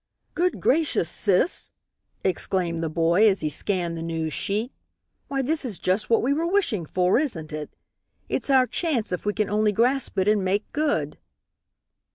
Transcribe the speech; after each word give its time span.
"Good 0.33 0.59
gracious, 0.61 1.07
sis!" 1.07 1.73
exclaimed 2.25 2.81
the 2.81 2.89
boy, 2.89 3.29
as 3.29 3.41
he 3.41 3.49
scanned 3.51 3.95
the 3.95 4.01
news 4.01 4.33
sheet, 4.33 4.71
"why 5.27 5.43
this 5.43 5.63
is 5.63 5.77
just 5.77 6.09
what 6.09 6.23
we 6.23 6.33
were 6.33 6.47
wishing 6.47 6.87
for, 6.87 7.19
isn't 7.19 7.53
it? 7.53 7.75
It's 8.27 8.49
our 8.49 8.65
chance 8.65 9.11
if 9.11 9.27
we 9.27 9.33
can 9.35 9.47
only 9.47 9.71
grasp 9.71 10.17
it 10.17 10.27
and 10.27 10.43
make 10.43 10.63
good." 10.73 11.19